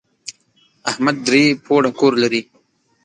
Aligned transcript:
احمد 0.89 1.15
درې 1.27 1.43
پوړه 1.65 1.91
کور 1.99 2.13
لري. 2.23 2.41